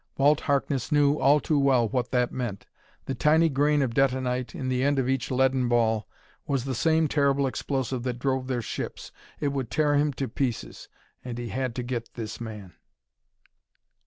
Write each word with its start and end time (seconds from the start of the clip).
Walt 0.17 0.39
Harkness 0.39 0.91
knew 0.91 1.19
all 1.19 1.39
too 1.39 1.59
well 1.59 1.87
what 1.87 2.09
that 2.09 2.31
meant. 2.31 2.65
The 3.05 3.13
tiny 3.13 3.49
grain 3.49 3.83
of 3.83 3.93
detonite 3.93 4.55
in 4.55 4.67
the 4.67 4.81
end 4.83 4.97
of 4.97 5.07
each 5.07 5.29
leaden 5.29 5.67
ball 5.67 6.07
was 6.47 6.65
the 6.65 6.73
same 6.73 7.07
terrible 7.07 7.45
explosive 7.45 8.01
that 8.01 8.17
drove 8.17 8.47
their 8.47 8.63
ships: 8.63 9.11
it 9.39 9.49
would 9.49 9.69
tear 9.69 9.93
him 9.93 10.11
to 10.13 10.27
pieces. 10.27 10.89
And 11.23 11.37
he 11.37 11.49
had 11.49 11.75
to 11.75 11.83
get 11.83 12.15
this 12.15 12.41
man. 12.41 12.73